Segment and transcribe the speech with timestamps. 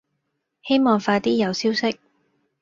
[0.63, 1.99] 希望快啲有消息